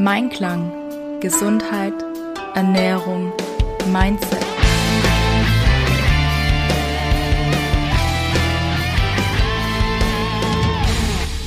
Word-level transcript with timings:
Mein 0.00 0.30
Klang, 0.30 0.70
Gesundheit, 1.18 1.92
Ernährung, 2.54 3.32
Mindset. 3.90 4.38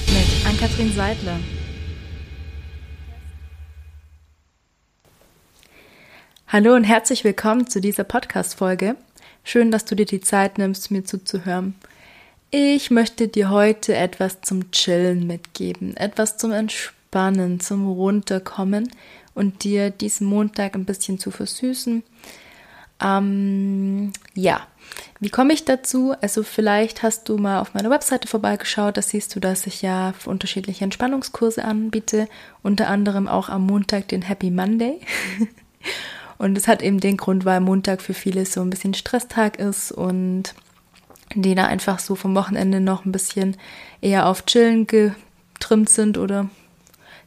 Mit 0.07 0.45
Ann-Kathrin 0.45 0.91
Seidler. 0.91 1.39
Hallo 6.49 6.75
und 6.75 6.83
herzlich 6.83 7.23
willkommen 7.23 7.67
zu 7.67 7.79
dieser 7.79 8.03
Podcast-Folge. 8.03 8.97
Schön, 9.45 9.71
dass 9.71 9.85
du 9.85 9.95
dir 9.95 10.05
die 10.05 10.19
Zeit 10.19 10.57
nimmst, 10.57 10.91
mir 10.91 11.05
zuzuhören. 11.05 11.75
Ich 12.49 12.91
möchte 12.91 13.29
dir 13.29 13.49
heute 13.49 13.95
etwas 13.95 14.41
zum 14.41 14.71
Chillen 14.71 15.25
mitgeben, 15.25 15.95
etwas 15.95 16.35
zum 16.35 16.51
Entspannen, 16.51 17.00
zum 17.59 17.87
Runterkommen 17.87 18.89
und 19.33 19.63
dir 19.63 19.89
diesen 19.89 20.27
Montag 20.27 20.75
ein 20.75 20.85
bisschen 20.85 21.19
zu 21.19 21.31
versüßen. 21.31 22.03
Ähm, 23.01 24.11
ja, 24.33 24.61
wie 25.19 25.29
komme 25.29 25.53
ich 25.53 25.65
dazu? 25.65 26.13
Also 26.21 26.43
vielleicht 26.43 27.03
hast 27.03 27.27
du 27.29 27.37
mal 27.37 27.59
auf 27.59 27.73
meiner 27.73 27.89
Webseite 27.89 28.27
vorbeigeschaut, 28.27 28.97
da 28.97 29.01
siehst 29.01 29.35
du, 29.35 29.39
dass 29.39 29.67
ich 29.67 29.81
ja 29.81 30.13
unterschiedliche 30.25 30.83
Entspannungskurse 30.83 31.65
anbiete, 31.65 32.27
unter 32.61 32.87
anderem 32.87 33.27
auch 33.27 33.49
am 33.49 33.65
Montag 33.65 34.07
den 34.09 34.21
Happy 34.21 34.51
Monday. 34.51 34.99
und 36.37 36.57
es 36.57 36.67
hat 36.67 36.81
eben 36.81 36.99
den 36.99 37.17
Grund, 37.17 37.45
weil 37.45 37.59
Montag 37.59 38.01
für 38.01 38.13
viele 38.13 38.45
so 38.45 38.61
ein 38.61 38.69
bisschen 38.69 38.93
Stresstag 38.93 39.57
ist 39.57 39.91
und 39.91 40.53
die 41.33 41.55
da 41.55 41.65
einfach 41.65 41.99
so 41.99 42.15
vom 42.15 42.35
Wochenende 42.35 42.81
noch 42.81 43.05
ein 43.05 43.11
bisschen 43.11 43.57
eher 44.01 44.27
auf 44.27 44.45
Chillen 44.45 44.85
getrimmt 44.85 45.89
sind 45.89 46.17
oder 46.17 46.49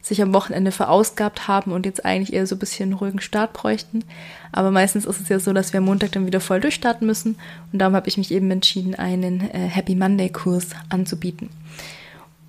sich 0.05 0.21
am 0.21 0.35
Wochenende 0.35 0.71
verausgabt 0.71 1.49
haben 1.49 1.73
und 1.73 1.87
jetzt 1.87 2.05
eigentlich 2.05 2.35
eher 2.35 2.47
so 2.47 2.57
ein 2.57 2.59
bisschen 2.59 2.91
einen 2.91 2.99
ruhigen 2.99 3.23
Start 3.23 3.55
bräuchten. 3.55 4.05
Aber 4.52 4.71
meistens 4.71 5.07
ist 5.07 5.19
es 5.19 5.30
ja 5.30 5.41
so, 5.41 5.55
dass 5.55 5.73
wir 5.73 5.79
am 5.79 5.87
Montag 5.87 6.13
dann 6.13 6.27
wieder 6.27 6.41
voll 6.41 6.61
durchstarten 6.61 7.07
müssen. 7.07 7.37
Und 7.73 7.79
darum 7.79 7.96
habe 7.96 8.07
ich 8.09 8.19
mich 8.19 8.30
eben 8.30 8.51
entschieden, 8.51 8.95
einen 8.95 9.41
äh, 9.51 9.66
Happy 9.66 9.95
Monday 9.95 10.29
Kurs 10.29 10.69
anzubieten. 10.91 11.49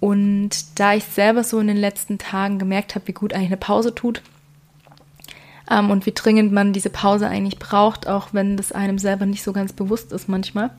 Und 0.01 0.49
da 0.77 0.95
ich 0.95 1.05
selber 1.05 1.45
so 1.45 1.57
in 1.59 1.67
den 1.67 1.77
letzten 1.77 2.17
Tagen 2.17 2.59
gemerkt 2.59 2.93
habe, 2.93 3.07
wie 3.07 3.13
gut 3.13 3.33
eigentlich 3.33 3.47
eine 3.47 3.57
Pause 3.57 3.95
tut 3.95 4.21
ähm, 5.71 5.91
und 5.91 6.05
wie 6.05 6.11
dringend 6.11 6.51
man 6.51 6.73
diese 6.73 6.89
Pause 6.89 7.29
eigentlich 7.29 7.57
braucht, 7.57 8.05
auch 8.05 8.27
wenn 8.33 8.57
das 8.57 8.73
einem 8.73 8.99
selber 8.99 9.25
nicht 9.25 9.43
so 9.43 9.53
ganz 9.53 9.71
bewusst 9.71 10.11
ist 10.11 10.27
manchmal, 10.27 10.71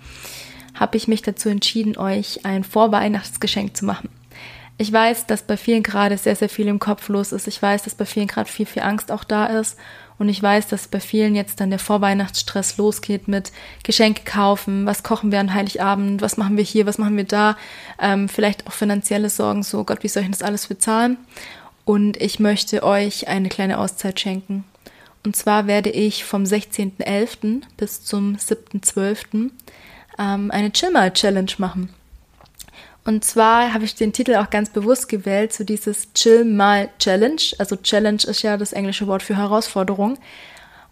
habe 0.74 0.98
ich 0.98 1.08
mich 1.08 1.22
dazu 1.22 1.48
entschieden, 1.48 1.96
euch 1.96 2.44
ein 2.44 2.64
Vorweihnachtsgeschenk 2.64 3.74
zu 3.74 3.86
machen. 3.86 4.10
Ich 4.78 4.92
weiß, 4.92 5.26
dass 5.26 5.42
bei 5.42 5.56
vielen 5.56 5.82
gerade 5.82 6.18
sehr, 6.18 6.36
sehr 6.36 6.50
viel 6.50 6.66
im 6.68 6.78
Kopf 6.78 7.08
los 7.08 7.32
ist. 7.32 7.46
Ich 7.46 7.60
weiß, 7.60 7.84
dass 7.84 7.94
bei 7.94 8.04
vielen 8.04 8.26
gerade 8.26 8.50
viel, 8.50 8.66
viel 8.66 8.82
Angst 8.82 9.10
auch 9.10 9.24
da 9.24 9.46
ist. 9.46 9.78
Und 10.18 10.28
ich 10.28 10.42
weiß, 10.42 10.68
dass 10.68 10.88
bei 10.88 11.00
vielen 11.00 11.34
jetzt 11.34 11.60
dann 11.60 11.70
der 11.70 11.78
Vorweihnachtsstress 11.78 12.76
losgeht 12.78 13.28
mit 13.28 13.52
Geschenke 13.82 14.22
kaufen, 14.24 14.86
was 14.86 15.02
kochen 15.02 15.30
wir 15.30 15.40
an 15.40 15.52
Heiligabend, 15.52 16.22
was 16.22 16.36
machen 16.36 16.56
wir 16.56 16.64
hier, 16.64 16.86
was 16.86 16.98
machen 16.98 17.16
wir 17.16 17.24
da, 17.24 17.56
ähm, 18.00 18.28
vielleicht 18.28 18.66
auch 18.66 18.72
finanzielle 18.72 19.28
Sorgen, 19.28 19.62
so 19.62 19.84
Gott, 19.84 20.02
wie 20.02 20.08
soll 20.08 20.22
ich 20.22 20.30
das 20.30 20.42
alles 20.42 20.66
bezahlen? 20.68 21.18
Und 21.84 22.16
ich 22.20 22.40
möchte 22.40 22.82
euch 22.82 23.28
eine 23.28 23.48
kleine 23.48 23.78
Auszeit 23.78 24.18
schenken. 24.18 24.64
Und 25.22 25.36
zwar 25.36 25.66
werde 25.66 25.90
ich 25.90 26.24
vom 26.24 26.44
16.11. 26.44 27.62
bis 27.76 28.04
zum 28.04 28.36
7.12 28.36 29.50
ähm, 30.18 30.50
eine 30.50 30.72
Chill-Mal-Challenge 30.72 31.52
machen. 31.58 31.90
Und 33.06 33.24
zwar 33.24 33.72
habe 33.72 33.84
ich 33.84 33.94
den 33.94 34.12
Titel 34.12 34.34
auch 34.34 34.50
ganz 34.50 34.70
bewusst 34.70 35.08
gewählt, 35.08 35.52
so 35.52 35.62
dieses 35.62 36.12
Chill-Mal-Challenge. 36.12 37.40
Also 37.58 37.76
Challenge 37.76 38.22
ist 38.26 38.42
ja 38.42 38.56
das 38.56 38.72
englische 38.72 39.06
Wort 39.06 39.22
für 39.22 39.36
Herausforderung. 39.36 40.18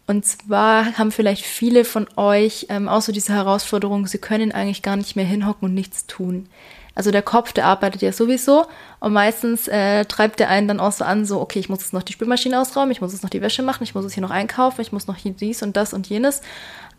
Und 0.07 0.25
zwar 0.25 0.97
haben 0.97 1.11
vielleicht 1.11 1.45
viele 1.45 1.85
von 1.85 2.07
euch 2.17 2.67
ähm, 2.69 2.89
auch 2.89 3.03
so 3.03 3.11
diese 3.11 3.33
Herausforderung, 3.33 4.07
sie 4.07 4.19
können 4.19 4.53
eigentlich 4.53 4.83
gar 4.83 4.97
nicht 4.97 5.17
mehr 5.17 5.25
hinhocken 5.25 5.69
und 5.69 5.75
nichts 5.75 6.07
tun. 6.07 6.49
Also 6.95 7.11
der 7.11 7.23
Kopf, 7.23 7.53
der 7.53 7.67
arbeitet 7.67 8.03
ja 8.03 8.13
sowieso 8.13 8.67
und 9.01 9.13
meistens 9.13 9.67
äh, 9.67 10.05
treibt 10.05 10.39
der 10.39 10.49
einen 10.49 10.69
dann 10.69 10.79
auch 10.79 10.93
so 10.93 11.05
an, 11.05 11.25
so, 11.25 11.41
okay, 11.41 11.59
ich 11.59 11.69
muss 11.69 11.81
jetzt 11.81 11.93
noch 11.93 12.05
die 12.05 12.13
Spülmaschine 12.13 12.61
ausräumen, 12.61 12.93
ich 12.93 13.01
muss 13.01 13.13
jetzt 13.13 13.23
noch 13.23 13.31
die 13.31 13.41
Wäsche 13.41 13.63
machen, 13.63 13.83
ich 13.83 13.97
muss 13.97 14.05
es 14.05 14.13
hier 14.13 14.23
noch 14.23 14.31
einkaufen, 14.31 14.81
ich 14.81 14.93
muss 14.93 15.09
noch 15.09 15.17
hier 15.17 15.33
dies 15.33 15.63
und 15.65 15.77
das 15.77 15.93
und 15.93 16.07
jenes. 16.07 16.43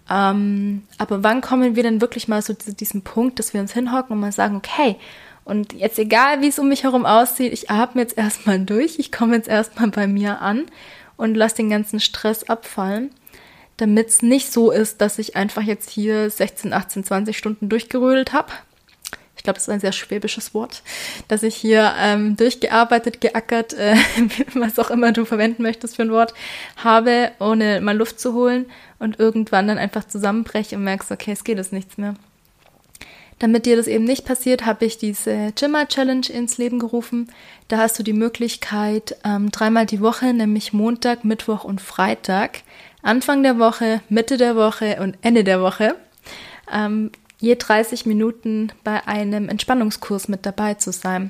Ähm, 0.09 0.83
aber 0.97 1.23
wann 1.23 1.41
kommen 1.41 1.75
wir 1.75 1.83
denn 1.83 2.01
wirklich 2.01 2.27
mal 2.27 2.41
so 2.41 2.53
zu 2.53 2.73
diesem 2.73 3.01
Punkt, 3.01 3.39
dass 3.39 3.53
wir 3.53 3.61
uns 3.61 3.73
hinhocken 3.73 4.13
und 4.13 4.19
mal 4.19 4.31
sagen, 4.31 4.55
okay, 4.55 4.97
und 5.45 5.73
jetzt 5.73 5.99
egal, 5.99 6.41
wie 6.41 6.47
es 6.47 6.59
um 6.59 6.69
mich 6.69 6.83
herum 6.83 7.05
aussieht, 7.05 7.53
ich 7.53 7.69
atme 7.69 8.01
jetzt 8.01 8.17
erstmal 8.17 8.59
durch, 8.59 8.99
ich 8.99 9.11
komme 9.11 9.35
jetzt 9.35 9.47
erstmal 9.47 9.89
bei 9.89 10.07
mir 10.07 10.41
an 10.41 10.65
und 11.17 11.35
lasse 11.35 11.57
den 11.57 11.69
ganzen 11.69 11.99
Stress 11.99 12.43
abfallen, 12.43 13.11
damit 13.77 14.09
es 14.09 14.21
nicht 14.21 14.51
so 14.51 14.71
ist, 14.71 15.01
dass 15.01 15.19
ich 15.19 15.35
einfach 15.35 15.61
jetzt 15.61 15.89
hier 15.89 16.29
16, 16.29 16.73
18, 16.73 17.03
20 17.03 17.37
Stunden 17.37 17.69
durchgerödelt 17.69 18.33
habe. 18.33 18.51
Ich 19.45 19.47
glaube, 19.47 19.57
das 19.57 19.67
ist 19.67 19.73
ein 19.75 19.79
sehr 19.79 19.91
schwäbisches 19.91 20.55
Wort, 20.55 20.81
dass 21.27 21.43
ich 21.43 21.55
hier 21.55 21.93
ähm, 21.99 22.35
durchgearbeitet, 22.35 23.21
geackert, 23.21 23.73
äh, 23.73 23.95
was 24.55 24.79
auch 24.79 24.89
immer 24.89 25.11
du 25.11 25.23
verwenden 25.23 25.61
möchtest 25.61 25.97
für 25.97 26.01
ein 26.01 26.09
Wort, 26.09 26.33
habe, 26.77 27.29
ohne 27.39 27.79
mal 27.79 27.95
Luft 27.95 28.19
zu 28.19 28.33
holen 28.33 28.65
und 28.97 29.19
irgendwann 29.19 29.67
dann 29.67 29.77
einfach 29.77 30.03
zusammenbreche 30.07 30.77
und 30.77 30.83
merkst, 30.83 31.11
okay, 31.11 31.31
es 31.31 31.43
geht 31.43 31.59
jetzt 31.59 31.73
nichts 31.73 31.99
mehr. 31.99 32.15
Damit 33.37 33.67
dir 33.67 33.75
das 33.75 33.85
eben 33.85 34.03
nicht 34.03 34.25
passiert, 34.25 34.65
habe 34.65 34.83
ich 34.85 34.97
diese 34.97 35.51
Gymmer 35.55 35.87
Challenge 35.87 36.27
ins 36.27 36.57
Leben 36.57 36.79
gerufen. 36.79 37.31
Da 37.67 37.77
hast 37.77 37.99
du 37.99 38.01
die 38.01 38.13
Möglichkeit, 38.13 39.15
ähm, 39.23 39.51
dreimal 39.51 39.85
die 39.85 40.01
Woche, 40.01 40.33
nämlich 40.33 40.73
Montag, 40.73 41.23
Mittwoch 41.23 41.65
und 41.65 41.81
Freitag, 41.81 42.61
Anfang 43.03 43.43
der 43.43 43.59
Woche, 43.59 44.01
Mitte 44.09 44.37
der 44.37 44.55
Woche 44.55 44.97
und 45.01 45.19
Ende 45.21 45.43
der 45.43 45.61
Woche, 45.61 45.95
ähm, 46.73 47.11
je 47.45 47.55
30 47.55 48.07
Minuten 48.07 48.71
bei 48.83 49.07
einem 49.07 49.49
Entspannungskurs 49.49 50.27
mit 50.27 50.47
dabei 50.47 50.73
zu 50.73 50.91
sein. 50.91 51.29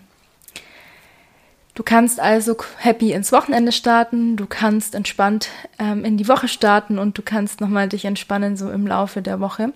Du 1.73 1.83
kannst 1.83 2.21
also 2.21 2.55
happy 2.77 3.11
ins 3.11 3.33
Wochenende 3.33 3.73
starten, 3.73 4.37
du 4.37 4.45
kannst 4.45 4.95
entspannt 4.95 5.49
ähm, 5.77 6.05
in 6.05 6.15
die 6.15 6.29
Woche 6.29 6.47
starten 6.47 6.99
und 6.99 7.17
du 7.17 7.21
kannst 7.21 7.59
nochmal 7.59 7.89
dich 7.89 8.05
entspannen 8.05 8.55
so 8.55 8.71
im 8.71 8.87
Laufe 8.87 9.21
der 9.21 9.41
Woche. 9.41 9.73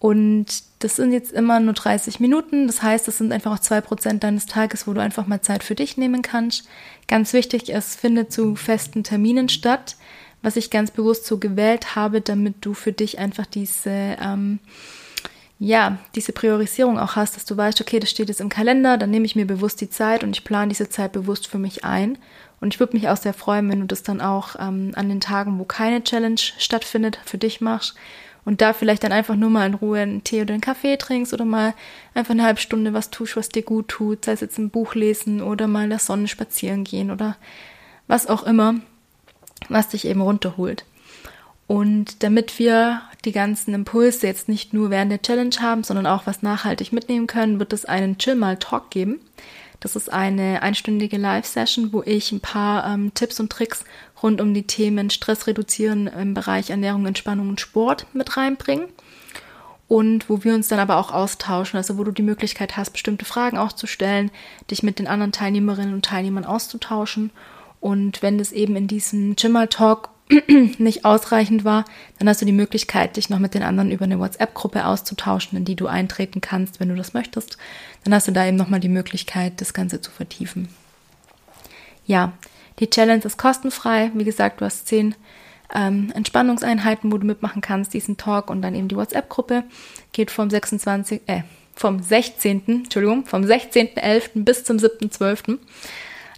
Und 0.00 0.46
das 0.80 0.96
sind 0.96 1.12
jetzt 1.12 1.30
immer 1.30 1.60
nur 1.60 1.72
30 1.72 2.18
Minuten. 2.18 2.66
Das 2.66 2.82
heißt, 2.82 3.06
das 3.06 3.18
sind 3.18 3.32
einfach 3.32 3.52
auch 3.52 3.60
zwei 3.60 3.80
Prozent 3.80 4.24
deines 4.24 4.46
Tages, 4.46 4.88
wo 4.88 4.92
du 4.92 5.00
einfach 5.00 5.28
mal 5.28 5.40
Zeit 5.40 5.62
für 5.62 5.76
dich 5.76 5.96
nehmen 5.96 6.22
kannst. 6.22 6.68
Ganz 7.06 7.32
wichtig, 7.32 7.72
es 7.72 7.94
findet 7.94 8.32
zu 8.32 8.56
festen 8.56 9.04
Terminen 9.04 9.48
statt, 9.48 9.94
was 10.42 10.56
ich 10.56 10.70
ganz 10.70 10.90
bewusst 10.90 11.26
so 11.26 11.38
gewählt 11.38 11.94
habe, 11.94 12.20
damit 12.20 12.56
du 12.66 12.74
für 12.74 12.92
dich 12.92 13.20
einfach 13.20 13.46
diese 13.46 14.16
ähm, 14.20 14.58
ja, 15.58 15.98
diese 16.14 16.32
Priorisierung 16.32 16.98
auch 16.98 17.16
hast, 17.16 17.36
dass 17.36 17.44
du 17.44 17.56
weißt, 17.56 17.80
okay, 17.80 18.00
das 18.00 18.10
steht 18.10 18.28
jetzt 18.28 18.40
im 18.40 18.48
Kalender, 18.48 18.98
dann 18.98 19.10
nehme 19.10 19.24
ich 19.24 19.36
mir 19.36 19.46
bewusst 19.46 19.80
die 19.80 19.90
Zeit 19.90 20.24
und 20.24 20.36
ich 20.36 20.44
plane 20.44 20.68
diese 20.68 20.88
Zeit 20.88 21.12
bewusst 21.12 21.46
für 21.46 21.58
mich 21.58 21.84
ein. 21.84 22.18
Und 22.60 22.74
ich 22.74 22.80
würde 22.80 22.96
mich 22.96 23.08
auch 23.08 23.16
sehr 23.16 23.34
freuen, 23.34 23.68
wenn 23.70 23.80
du 23.80 23.86
das 23.86 24.02
dann 24.02 24.20
auch 24.20 24.56
ähm, 24.58 24.92
an 24.94 25.08
den 25.08 25.20
Tagen, 25.20 25.58
wo 25.58 25.64
keine 25.64 26.02
Challenge 26.02 26.40
stattfindet, 26.58 27.18
für 27.24 27.38
dich 27.38 27.60
machst 27.60 27.94
und 28.44 28.60
da 28.60 28.72
vielleicht 28.72 29.04
dann 29.04 29.12
einfach 29.12 29.36
nur 29.36 29.50
mal 29.50 29.66
in 29.66 29.74
Ruhe 29.74 30.00
einen 30.00 30.24
Tee 30.24 30.42
oder 30.42 30.54
einen 30.54 30.60
Kaffee 30.60 30.96
trinkst 30.96 31.32
oder 31.32 31.44
mal 31.44 31.74
einfach 32.14 32.32
eine 32.32 32.44
halbe 32.44 32.60
Stunde 32.60 32.92
was 32.92 33.10
tust, 33.10 33.36
was 33.36 33.48
dir 33.48 33.62
gut 33.62 33.88
tut, 33.88 34.24
sei 34.24 34.32
es 34.32 34.40
jetzt 34.40 34.58
ein 34.58 34.70
Buch 34.70 34.94
lesen 34.94 35.42
oder 35.42 35.66
mal 35.66 35.84
in 35.84 35.90
der 35.90 35.98
Sonne 35.98 36.28
spazieren 36.28 36.84
gehen 36.84 37.10
oder 37.10 37.36
was 38.06 38.26
auch 38.26 38.42
immer, 38.42 38.74
was 39.68 39.88
dich 39.88 40.06
eben 40.06 40.20
runterholt. 40.20 40.84
Und 41.66 42.22
damit 42.22 42.58
wir 42.58 43.02
die 43.24 43.32
ganzen 43.32 43.74
Impulse 43.74 44.26
jetzt 44.26 44.48
nicht 44.48 44.72
nur 44.72 44.90
während 44.90 45.10
der 45.10 45.22
Challenge 45.22 45.56
haben, 45.60 45.84
sondern 45.84 46.06
auch 46.06 46.26
was 46.26 46.42
nachhaltig 46.42 46.92
mitnehmen 46.92 47.26
können, 47.26 47.58
wird 47.58 47.72
es 47.72 47.84
einen 47.84 48.18
Chill 48.18 48.34
mal 48.34 48.56
Talk 48.56 48.90
geben. 48.90 49.20
Das 49.80 49.96
ist 49.96 50.10
eine 50.10 50.62
einstündige 50.62 51.18
Live-Session, 51.18 51.92
wo 51.92 52.02
ich 52.02 52.32
ein 52.32 52.40
paar 52.40 52.86
ähm, 52.86 53.12
Tipps 53.12 53.38
und 53.38 53.50
Tricks 53.50 53.84
rund 54.22 54.40
um 54.40 54.54
die 54.54 54.66
Themen 54.66 55.10
Stress 55.10 55.46
reduzieren 55.46 56.06
im 56.06 56.32
Bereich 56.32 56.70
Ernährung, 56.70 57.04
Entspannung 57.04 57.50
und 57.50 57.60
Sport 57.60 58.06
mit 58.14 58.36
reinbringen. 58.36 58.86
Und 59.86 60.30
wo 60.30 60.42
wir 60.42 60.54
uns 60.54 60.68
dann 60.68 60.78
aber 60.78 60.96
auch 60.96 61.12
austauschen, 61.12 61.76
also 61.76 61.98
wo 61.98 62.04
du 62.04 62.12
die 62.12 62.22
Möglichkeit 62.22 62.76
hast, 62.78 62.92
bestimmte 62.92 63.26
Fragen 63.26 63.58
auch 63.58 63.72
zu 63.72 63.86
stellen, 63.86 64.30
dich 64.70 64.82
mit 64.82 64.98
den 64.98 65.06
anderen 65.06 65.32
Teilnehmerinnen 65.32 65.92
und 65.92 66.06
Teilnehmern 66.06 66.46
auszutauschen. 66.46 67.30
Und 67.80 68.22
wenn 68.22 68.38
das 68.38 68.52
eben 68.52 68.76
in 68.76 68.88
diesem 68.88 69.36
Gymmal 69.36 69.68
Talk 69.68 70.08
nicht 70.78 71.04
ausreichend 71.04 71.64
war, 71.64 71.84
dann 72.18 72.28
hast 72.28 72.40
du 72.40 72.46
die 72.46 72.52
Möglichkeit, 72.52 73.16
dich 73.16 73.28
noch 73.28 73.38
mit 73.38 73.54
den 73.54 73.62
anderen 73.62 73.90
über 73.90 74.04
eine 74.04 74.18
WhatsApp-Gruppe 74.18 74.86
auszutauschen, 74.86 75.58
in 75.58 75.64
die 75.64 75.76
du 75.76 75.86
eintreten 75.86 76.40
kannst, 76.40 76.80
wenn 76.80 76.88
du 76.88 76.94
das 76.94 77.14
möchtest. 77.14 77.58
Dann 78.04 78.14
hast 78.14 78.28
du 78.28 78.32
da 78.32 78.46
eben 78.46 78.56
nochmal 78.56 78.80
die 78.80 78.88
Möglichkeit, 78.88 79.60
das 79.60 79.74
Ganze 79.74 80.00
zu 80.00 80.10
vertiefen. 80.10 80.68
Ja, 82.06 82.32
die 82.78 82.90
Challenge 82.90 83.22
ist 83.24 83.38
kostenfrei. 83.38 84.10
Wie 84.14 84.24
gesagt, 84.24 84.60
du 84.60 84.64
hast 84.64 84.86
zehn 84.86 85.14
ähm, 85.74 86.10
Entspannungseinheiten, 86.14 87.12
wo 87.12 87.18
du 87.18 87.26
mitmachen 87.26 87.62
kannst, 87.62 87.94
diesen 87.94 88.16
Talk 88.16 88.50
und 88.50 88.62
dann 88.62 88.74
eben 88.74 88.88
die 88.88 88.96
WhatsApp-Gruppe. 88.96 89.64
Geht 90.12 90.30
vom 90.30 90.50
26, 90.50 91.22
äh, 91.26 91.42
vom 91.74 92.02
16., 92.02 92.62
Entschuldigung, 92.66 93.26
vom 93.26 93.42
16.11. 93.42 94.44
bis 94.44 94.64
zum 94.64 94.78
7.12. 94.78 95.58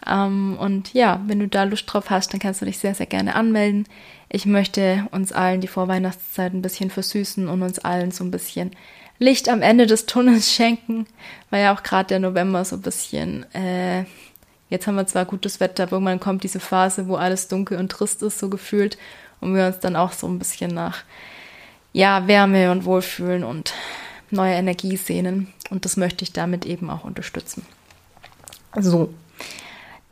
Ähm, 0.09 0.57
und 0.59 0.93
ja, 0.95 1.21
wenn 1.27 1.41
du 1.41 1.49
da 1.49 1.65
Lust 1.65 1.93
drauf 1.93 2.11
hast, 2.11 2.33
dann 2.33 2.41
kannst 2.41 2.61
du 2.61 2.67
dich 2.67 2.79
sehr, 2.79 2.95
sehr 2.95 3.07
gerne 3.07 3.35
anmelden. 3.35 3.87
Ich 4.29 4.47
möchte 4.47 5.07
uns 5.13 5.33
allen 5.33 5.61
die 5.61 5.69
Vorweihnachtszeit 5.69 6.53
ein 6.53 6.63
bisschen 6.63 6.91
versüßen 6.91 7.49
und 7.49 7.63
uns 7.63 7.79
allen 7.79 8.11
so 8.11 8.25
ein 8.25 8.31
bisschen 8.31 8.73
Licht 9.19 9.49
am 9.49 9.63
Ende 9.63 9.87
des 9.87 10.07
Tunnels 10.07 10.53
schenken, 10.55 11.07
weil 11.51 11.63
ja 11.63 11.75
auch 11.75 11.83
gerade 11.83 12.09
der 12.09 12.21
November 12.21 12.65
so 12.65 12.77
ein 12.77 12.83
bisschen, 12.83 13.47
äh, 13.55 14.05
jetzt 14.69 14.87
haben 14.87 14.97
wir 14.97 15.07
zwar 15.07 15.25
gutes 15.25 15.61
Wetter, 15.61 15.85
aber 15.85 15.93
irgendwann 15.93 16.21
kommt 16.21 16.45
diese 16.45 16.61
Phase, 16.61 17.09
wo 17.09 17.17
alles 17.17 17.49
dunkel 17.49 17.79
und 17.79 17.91
trist 17.91 18.23
ist, 18.23 18.39
so 18.39 18.49
gefühlt, 18.49 18.99
und 19.41 19.55
wir 19.55 19.67
uns 19.67 19.81
dann 19.81 19.97
auch 19.97 20.13
so 20.13 20.27
ein 20.27 20.39
bisschen 20.39 20.73
nach, 20.73 20.99
ja, 21.93 22.27
Wärme 22.27 22.71
und 22.73 22.85
Wohlfühlen 22.85 23.45
und 23.45 23.75
neue 24.31 24.55
Energie 24.55 24.97
sehnen. 24.97 25.53
Und 25.71 25.85
das 25.85 25.97
möchte 25.97 26.25
ich 26.25 26.33
damit 26.33 26.65
eben 26.65 26.91
auch 26.91 27.05
unterstützen. 27.05 27.67
So, 28.79 29.13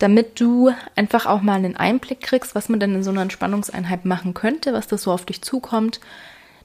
damit 0.05 0.39
du 0.39 0.71
einfach 0.97 1.25
auch 1.25 1.41
mal 1.41 1.55
einen 1.55 1.77
Einblick 1.77 2.21
kriegst, 2.21 2.55
was 2.55 2.69
man 2.69 2.79
denn 2.79 2.95
in 2.95 3.03
so 3.03 3.11
einer 3.11 3.23
Entspannungseinheit 3.23 4.05
machen 4.05 4.35
könnte, 4.35 4.75
was 4.75 4.87
da 4.87 4.99
so 4.99 5.11
auf 5.11 5.25
dich 5.25 5.41
zukommt. 5.41 5.99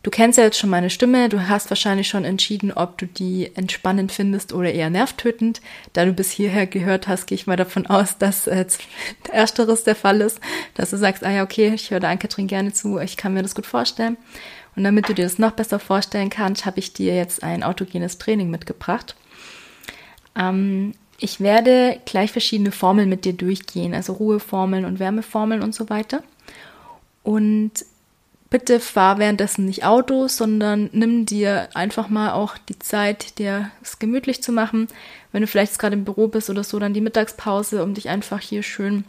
Du 0.03 0.12
kennst 0.12 0.38
ja 0.38 0.44
jetzt 0.44 0.59
schon 0.59 0.69
meine 0.69 0.89
Stimme, 0.89 1.30
du 1.30 1.47
hast 1.47 1.71
wahrscheinlich 1.71 2.09
schon 2.09 2.25
entschieden, 2.25 2.74
ob 2.74 2.97
du 2.97 3.06
die 3.06 3.56
entspannend 3.56 4.12
findest 4.12 4.51
oder 4.51 4.74
eher 4.74 4.89
nervtötend. 4.89 5.62
Da 5.94 6.03
du 6.03 6.12
bis 6.12 6.31
hierher 6.31 6.68
gehört 6.68 7.07
hast, 7.07 7.27
gehe 7.27 7.38
ich 7.38 7.47
mal 7.47 7.56
davon 7.56 7.88
aus, 7.88 8.18
dass 8.18 8.45
äh, 8.45 8.65
ersteres 9.31 9.85
der 9.85 9.95
Fall 9.95 10.19
ist, 10.19 10.42
dass 10.74 10.89
du 10.89 10.97
sagst, 10.97 11.24
ah 11.24 11.31
ja, 11.31 11.44
okay, 11.44 11.71
ich 11.74 11.92
höre 11.92 12.01
da 12.01 12.09
Ann-Kathrin 12.09 12.47
gerne 12.47 12.74
zu, 12.74 13.00
ich 13.00 13.15
kann 13.15 13.33
mir 13.33 13.42
das 13.42 13.56
gut 13.56 13.68
vorstellen. 13.68 14.18
Und 14.75 14.83
damit 14.83 15.07
du 15.07 15.13
dir 15.13 15.24
das 15.24 15.39
noch 15.39 15.51
besser 15.51 15.80
vorstellen 15.80 16.30
kannst, 16.30 16.65
habe 16.65 16.80
ich 16.80 16.92
dir 16.92 17.15
jetzt 17.15 17.42
ein 17.42 17.63
autogenes 17.63 18.18
Training 18.18 18.50
mitgebracht. 18.50 19.15
Ähm, 20.38 20.94
ich 21.19 21.39
werde 21.39 22.00
gleich 22.06 22.31
verschiedene 22.31 22.71
Formeln 22.71 23.10
mit 23.10 23.25
dir 23.25 23.33
durchgehen, 23.33 23.94
also 23.94 24.13
Ruheformeln 24.13 24.86
und 24.86 25.00
Wärmeformeln 25.00 25.62
und 25.62 25.75
so 25.75 25.89
weiter. 25.89 26.24
Und 27.24 27.71
bitte 28.50 28.80
fahr 28.80 29.19
währenddessen 29.19 29.66
nicht 29.66 29.86
Auto, 29.86 30.27
sondern 30.27 30.89
nimm 30.92 31.25
dir 31.25 31.69
einfach 31.74 32.10
mal 32.10 32.31
auch 32.31 32.57
die 32.57 32.80
Zeit, 32.80 33.38
dir 33.38 33.69
es 33.81 34.00
gemütlich 34.00 34.42
zu 34.42 34.51
machen. 34.51 34.88
Wenn 35.31 35.42
du 35.42 35.48
vielleicht 35.48 35.77
gerade 35.77 35.95
im 35.95 36.06
Büro 36.06 36.27
bist 36.27 36.50
oder 36.50 36.63
so, 36.63 36.80
dann 36.80 36.94
die 36.94 37.01
Mittagspause, 37.01 37.83
um 37.83 37.94
dich 37.94 38.10
einfach 38.10 38.39
hier 38.39 38.63
schön 38.63 39.04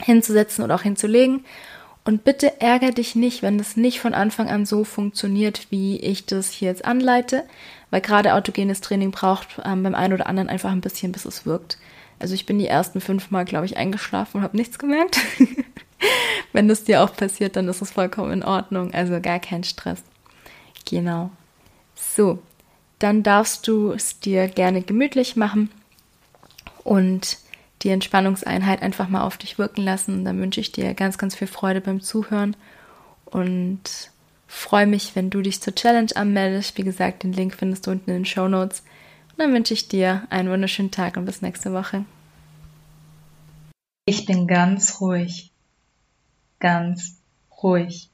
hinzusetzen 0.00 0.64
oder 0.64 0.76
auch 0.76 0.82
hinzulegen. 0.82 1.44
Und 2.04 2.24
bitte 2.24 2.60
ärger 2.60 2.92
dich 2.92 3.14
nicht, 3.14 3.42
wenn 3.42 3.58
das 3.58 3.76
nicht 3.76 4.00
von 4.00 4.14
Anfang 4.14 4.48
an 4.48 4.64
so 4.64 4.84
funktioniert, 4.84 5.66
wie 5.70 5.98
ich 5.98 6.24
das 6.24 6.50
hier 6.50 6.68
jetzt 6.68 6.84
anleite, 6.84 7.44
weil 7.90 8.00
gerade 8.00 8.34
autogenes 8.34 8.80
Training 8.80 9.10
braucht 9.10 9.60
ähm, 9.64 9.82
beim 9.82 9.94
einen 9.94 10.14
oder 10.14 10.26
anderen 10.26 10.48
einfach 10.48 10.70
ein 10.70 10.80
bisschen, 10.80 11.12
bis 11.12 11.24
es 11.24 11.46
wirkt. 11.46 11.78
Also 12.18 12.34
ich 12.34 12.46
bin 12.46 12.58
die 12.58 12.66
ersten 12.66 13.00
fünf 13.00 13.30
Mal, 13.30 13.44
glaube 13.44 13.66
ich, 13.66 13.76
eingeschlafen 13.76 14.38
und 14.38 14.42
habe 14.42 14.56
nichts 14.56 14.78
gemerkt. 14.78 15.18
Wenn 16.52 16.68
das 16.68 16.84
dir 16.84 17.02
auch 17.02 17.14
passiert, 17.14 17.56
dann 17.56 17.68
ist 17.68 17.82
es 17.82 17.90
vollkommen 17.90 18.32
in 18.32 18.44
Ordnung. 18.44 18.92
Also 18.92 19.20
gar 19.20 19.38
kein 19.38 19.64
Stress. 19.64 20.02
Genau. 20.88 21.30
So, 21.94 22.38
dann 22.98 23.22
darfst 23.22 23.66
du 23.66 23.92
es 23.92 24.20
dir 24.20 24.48
gerne 24.48 24.82
gemütlich 24.82 25.36
machen 25.36 25.70
und 26.84 27.38
die 27.82 27.90
Entspannungseinheit 27.90 28.82
einfach 28.82 29.08
mal 29.08 29.22
auf 29.22 29.38
dich 29.38 29.58
wirken 29.58 29.82
lassen. 29.82 30.24
Dann 30.24 30.40
wünsche 30.40 30.60
ich 30.60 30.72
dir 30.72 30.92
ganz, 30.94 31.16
ganz 31.16 31.34
viel 31.34 31.48
Freude 31.48 31.80
beim 31.80 32.00
Zuhören 32.00 32.56
und 33.24 34.10
freue 34.50 34.86
mich, 34.86 35.14
wenn 35.14 35.30
du 35.30 35.42
dich 35.42 35.60
zur 35.60 35.74
Challenge 35.74 36.10
anmeldest. 36.14 36.76
Wie 36.76 36.82
gesagt, 36.82 37.22
den 37.22 37.32
Link 37.32 37.54
findest 37.54 37.86
du 37.86 37.92
unten 37.92 38.10
in 38.10 38.16
den 38.16 38.24
Show 38.26 38.48
Notes. 38.48 38.80
Und 39.30 39.38
dann 39.38 39.52
wünsche 39.52 39.74
ich 39.74 39.88
dir 39.88 40.26
einen 40.28 40.50
wunderschönen 40.50 40.90
Tag 40.90 41.16
und 41.16 41.24
bis 41.24 41.40
nächste 41.40 41.72
Woche. 41.72 42.04
Ich 44.06 44.26
bin 44.26 44.46
ganz 44.46 45.00
ruhig. 45.00 45.52
Ganz 46.58 47.16
ruhig. 47.62 48.10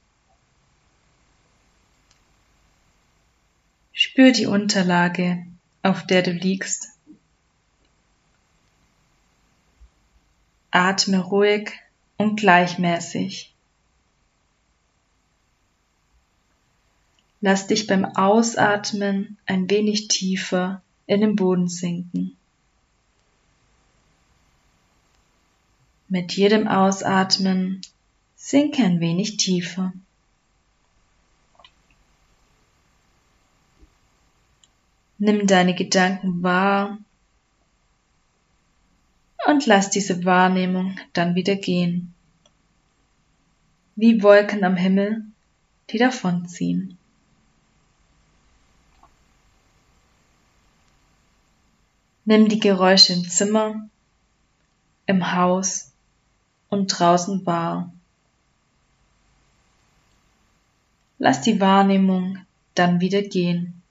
Spür 3.91 4.31
die 4.31 4.45
Unterlage, 4.45 5.43
auf 5.81 6.05
der 6.05 6.21
du 6.21 6.31
liegst. 6.31 6.89
Atme 10.69 11.19
ruhig 11.19 11.71
und 12.17 12.39
gleichmäßig. 12.39 13.56
Lass 17.39 17.67
dich 17.67 17.85
beim 17.85 18.03
Ausatmen 18.03 19.37
ein 19.45 19.69
wenig 19.69 20.07
tiefer 20.07 20.81
in 21.05 21.21
den 21.21 21.35
Boden 21.35 21.67
sinken. 21.67 22.35
Mit 26.09 26.33
jedem 26.33 26.67
Ausatmen 26.67 27.81
sinke 28.35 28.83
ein 28.83 28.99
wenig 28.99 29.37
tiefer. 29.37 29.93
Nimm 35.19 35.47
deine 35.47 35.75
Gedanken 35.75 36.43
wahr 36.43 36.97
und 39.47 39.65
lass 39.65 39.89
diese 39.89 40.25
Wahrnehmung 40.25 40.97
dann 41.13 41.35
wieder 41.35 41.55
gehen. 41.55 42.13
Wie 43.95 44.21
Wolken 44.21 44.63
am 44.63 44.75
Himmel, 44.75 45.25
die 45.89 45.97
davonziehen. 45.97 46.97
Nimm 52.29 52.49
die 52.49 52.59
Geräusche 52.59 53.13
im 53.13 53.23
Zimmer, 53.29 53.89
im 55.05 55.31
Haus 55.31 55.93
und 56.67 56.87
draußen 56.87 57.45
wahr. 57.45 57.93
Lass 61.19 61.39
die 61.39 61.61
Wahrnehmung 61.61 62.39
dann 62.75 62.99
wieder 62.99 63.21
gehen. 63.21 63.81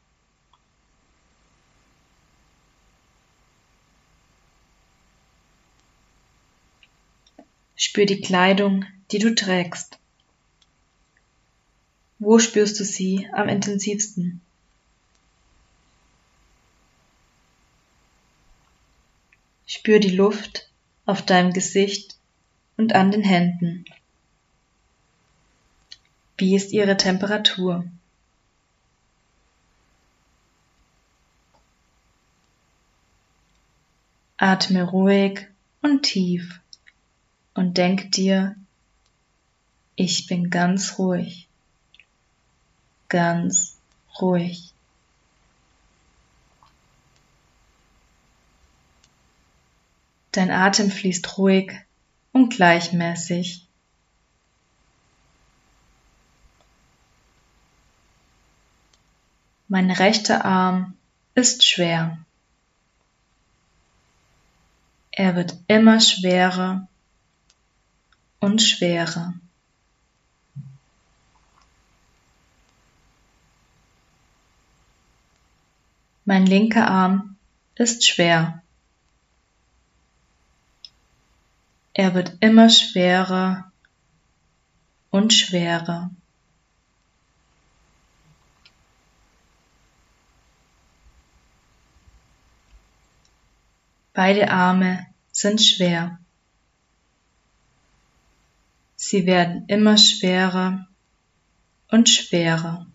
Spür 7.74 8.04
die 8.04 8.20
Kleidung, 8.20 8.84
die 9.12 9.18
du 9.18 9.34
trägst. 9.34 9.98
Wo 12.18 12.38
spürst 12.38 12.78
du 12.80 12.84
sie 12.84 13.30
am 13.32 13.48
intensivsten? 13.48 14.42
Spür 19.86 20.00
die 20.00 20.16
Luft 20.16 20.68
auf 21.04 21.22
deinem 21.22 21.52
Gesicht 21.52 22.16
und 22.76 22.96
an 22.96 23.12
den 23.12 23.22
Händen. 23.22 23.84
Wie 26.36 26.56
ist 26.56 26.72
ihre 26.72 26.96
Temperatur? 26.96 27.84
Atme 34.38 34.82
ruhig 34.82 35.46
und 35.82 36.02
tief 36.02 36.60
und 37.54 37.78
denk 37.78 38.10
dir, 38.10 38.56
ich 39.94 40.26
bin 40.26 40.50
ganz 40.50 40.98
ruhig, 40.98 41.46
ganz 43.08 43.78
ruhig. 44.20 44.72
Dein 50.36 50.50
Atem 50.50 50.90
fließt 50.90 51.38
ruhig 51.38 51.72
und 52.32 52.50
gleichmäßig. 52.50 53.66
Mein 59.66 59.90
rechter 59.90 60.44
Arm 60.44 60.92
ist 61.34 61.66
schwer. 61.66 62.18
Er 65.10 65.36
wird 65.36 65.56
immer 65.68 66.00
schwerer 66.00 66.86
und 68.38 68.60
schwerer. 68.60 69.32
Mein 76.26 76.44
linker 76.44 76.90
Arm 76.90 77.36
ist 77.76 78.06
schwer. 78.06 78.62
Er 81.98 82.12
wird 82.12 82.36
immer 82.40 82.68
schwerer 82.68 83.72
und 85.08 85.32
schwerer. 85.32 86.10
Beide 94.12 94.50
Arme 94.50 95.06
sind 95.32 95.62
schwer. 95.62 96.18
Sie 98.96 99.24
werden 99.24 99.64
immer 99.68 99.96
schwerer 99.96 100.86
und 101.88 102.10
schwerer. 102.10 102.86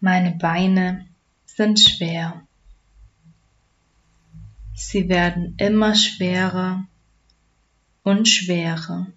Meine 0.00 0.32
Beine 0.32 1.06
sind 1.46 1.78
schwer. 1.78 2.47
Sie 4.80 5.08
werden 5.08 5.56
immer 5.56 5.96
schwerer 5.96 6.86
und 8.04 8.28
schwerer. 8.28 9.08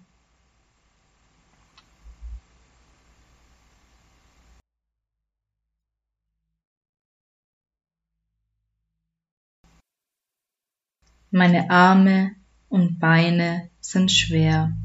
Meine 11.30 11.70
Arme 11.70 12.34
und 12.68 12.98
Beine 12.98 13.70
sind 13.80 14.10
schwer. 14.10 14.76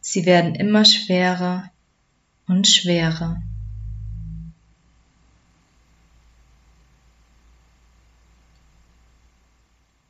Sie 0.00 0.26
werden 0.26 0.56
immer 0.56 0.84
schwerer 0.84 1.70
und 2.48 2.66
schwerer. 2.66 3.40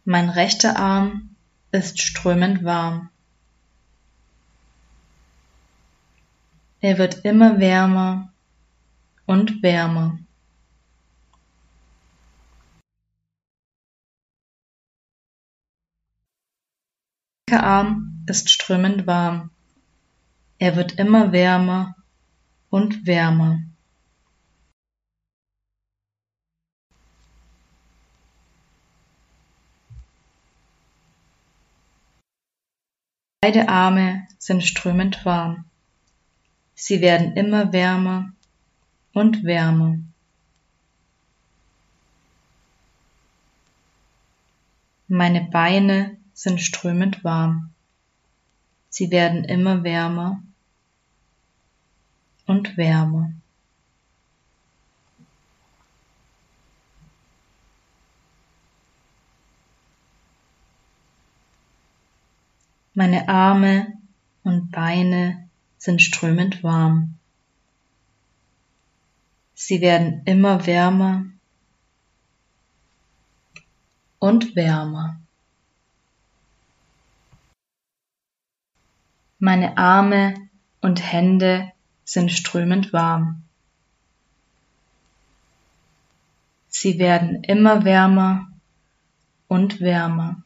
Mein 0.06 0.30
rechter 0.30 0.78
Arm 0.78 1.36
ist 1.72 2.00
strömend 2.00 2.64
warm. 2.64 3.10
Er 6.80 6.96
wird 6.96 7.24
immer 7.24 7.58
wärmer 7.60 8.32
und 9.26 9.62
wärmer. 9.62 10.18
linke 17.56 17.64
Arm 17.64 18.24
ist 18.26 18.50
strömend 18.50 19.06
warm. 19.06 19.50
Er 20.58 20.76
wird 20.76 20.98
immer 20.98 21.32
wärmer 21.32 21.94
und 22.70 23.06
wärmer. 23.06 23.60
Beide 33.46 33.68
Arme 33.68 34.26
sind 34.38 34.64
strömend 34.64 35.24
warm. 35.24 35.66
Sie 36.74 37.00
werden 37.00 37.34
immer 37.34 37.72
wärmer 37.72 38.32
und 39.12 39.44
wärmer. 39.44 40.00
Meine 45.06 45.42
Beine 45.42 46.16
sind 46.34 46.60
strömend 46.60 47.22
warm. 47.22 47.72
Sie 48.88 49.12
werden 49.12 49.44
immer 49.44 49.84
wärmer 49.84 50.42
und 52.46 52.76
wärmer. 52.76 53.30
Meine 62.98 63.28
Arme 63.28 63.92
und 64.42 64.70
Beine 64.70 65.50
sind 65.76 66.00
strömend 66.00 66.62
warm. 66.62 67.18
Sie 69.52 69.82
werden 69.82 70.22
immer 70.24 70.64
wärmer 70.64 71.26
und 74.18 74.56
wärmer. 74.56 75.20
Meine 79.40 79.76
Arme 79.76 80.48
und 80.80 81.02
Hände 81.02 81.70
sind 82.02 82.32
strömend 82.32 82.94
warm. 82.94 83.42
Sie 86.68 86.98
werden 86.98 87.44
immer 87.44 87.84
wärmer 87.84 88.48
und 89.48 89.82
wärmer. 89.82 90.45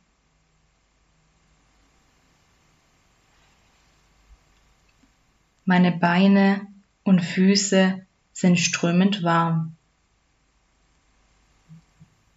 Meine 5.70 5.92
Beine 5.92 6.66
und 7.04 7.20
Füße 7.20 8.04
sind 8.32 8.58
strömend 8.58 9.22
warm. 9.22 9.76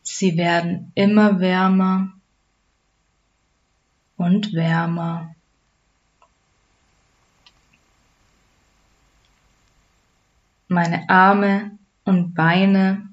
Sie 0.04 0.38
werden 0.38 0.92
immer 0.94 1.40
wärmer 1.40 2.14
und 4.18 4.54
wärmer. 4.54 5.34
meine 10.68 11.10
Arme 11.10 11.72
und 12.04 12.36
Beine, 12.36 13.10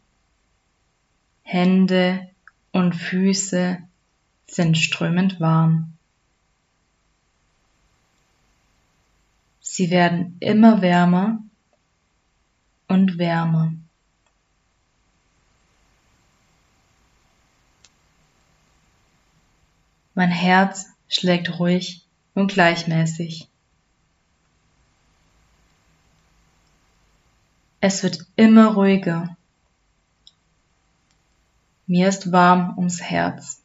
Hände 1.43 2.29
und 2.73 2.95
Füße 2.95 3.79
sind 4.47 4.77
strömend 4.77 5.41
warm. 5.41 5.95
Sie 9.73 9.91
werden 9.91 10.37
immer 10.41 10.83
wärmer 10.83 11.45
und 12.89 13.19
wärmer. 13.19 13.73
Mein 20.15 20.33
Herz 20.33 20.87
schlägt 21.07 21.61
ruhig 21.61 22.05
und 22.35 22.53
gleichmäßig. 22.53 23.49
Es 27.81 28.03
wird 28.03 28.27
immer 28.35 28.75
ruhiger. 28.75 29.37
Mir 31.87 32.09
ist 32.09 32.33
warm 32.33 32.77
ums 32.77 33.01
Herz. 33.01 33.60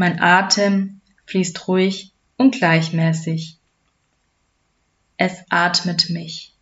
Mein 0.00 0.20
Atem 0.20 1.00
fließt 1.26 1.66
ruhig 1.66 2.12
und 2.36 2.54
gleichmäßig. 2.54 3.58
Es 5.16 5.42
atmet 5.50 6.08
mich. 6.10 6.54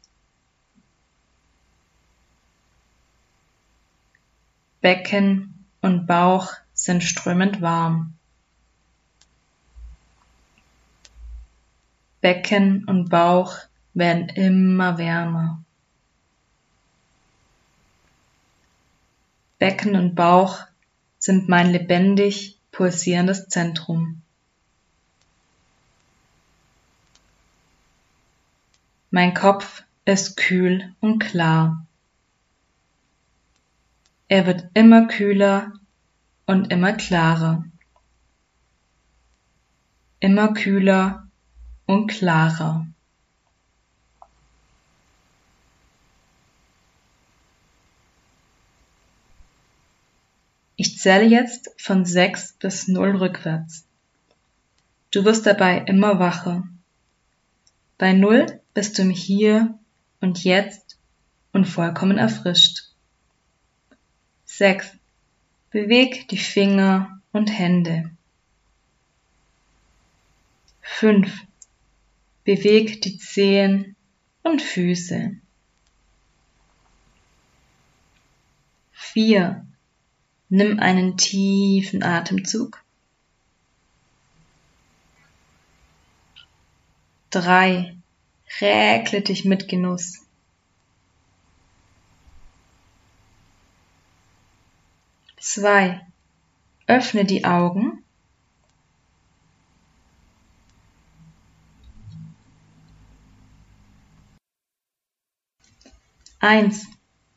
Becken 4.81 5.67
und 5.83 6.07
Bauch 6.07 6.55
sind 6.73 7.05
strömend 7.05 7.61
warm. 7.61 8.15
Becken 12.23 12.85
und 12.87 13.11
Bauch 13.11 13.59
werden 13.93 14.31
immer 14.31 14.97
wärmer. 14.97 15.63
Becken 19.59 19.95
und 19.95 20.15
Bauch 20.15 20.61
sind 21.19 21.51
mein 21.51 21.71
lebendig 21.71 22.56
pulsierendes 22.77 23.49
Zentrum. 23.49 24.21
Mein 29.11 29.33
Kopf 29.33 29.83
ist 30.05 30.37
kühl 30.37 30.95
und 31.01 31.21
klar. 31.21 31.87
Er 34.29 34.45
wird 34.45 34.69
immer 34.75 35.07
kühler 35.07 35.73
und 36.45 36.71
immer 36.71 36.93
klarer. 36.93 37.65
Immer 40.21 40.53
kühler 40.53 41.29
und 41.87 42.09
klarer. 42.09 42.87
Ich 50.77 50.99
zähle 50.99 51.25
jetzt 51.25 51.71
von 51.79 52.05
6 52.05 52.55
bis 52.59 52.87
0 52.87 53.17
rückwärts. 53.17 53.87
Du 55.11 55.25
wirst 55.25 55.47
dabei 55.47 55.79
immer 55.79 56.19
wacher. 56.19 56.69
Bei 57.97 58.13
0 58.13 58.61
bist 58.75 58.99
du 58.99 59.03
im 59.03 59.11
Hier 59.11 59.79
und 60.21 60.45
Jetzt 60.45 60.99
und 61.53 61.65
vollkommen 61.65 62.19
erfrischt. 62.19 62.91
6. 64.45 64.99
Beweg 65.71 66.29
die 66.29 66.37
Finger 66.37 67.23
und 67.33 67.49
Hände. 67.49 68.11
5. 70.83 71.33
Beweg 72.45 73.01
die 73.01 73.17
Zehen 73.17 73.97
und 74.43 74.61
Füße. 74.61 75.33
4. 78.93 79.67
Nimm 80.49 80.79
einen 80.79 81.17
tiefen 81.17 82.03
Atemzug. 82.03 82.83
3. 87.31 87.97
Räkle 88.61 89.23
dich 89.23 89.45
mit 89.45 89.69
Genuss. 89.69 90.27
2. 95.39 96.01
Öffne 96.87 97.25
die 97.25 97.45
Augen 97.45 98.03
Eins, 106.39 106.87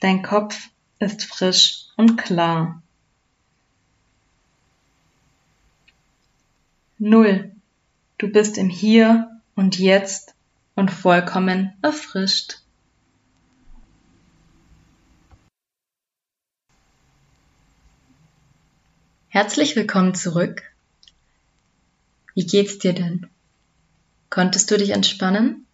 dein 0.01 0.21
Kopf 0.21 0.69
ist 0.99 1.23
frisch 1.23 1.85
und 1.97 2.17
klar. 2.17 2.83
Null, 7.01 7.53
du 8.17 8.27
bist 8.27 8.57
im 8.57 8.67
Hier 8.67 9.39
und 9.55 9.79
Jetzt 9.79 10.35
und 10.75 10.91
vollkommen 10.91 11.73
erfrischt. 11.81 12.59
Herzlich 19.29 19.77
willkommen 19.77 20.13
zurück. 20.13 20.61
Wie 22.35 22.45
geht's 22.45 22.79
dir 22.79 22.91
denn? 22.91 23.29
Konntest 24.29 24.69
du 24.69 24.77
dich 24.77 24.89
entspannen? 24.89 25.65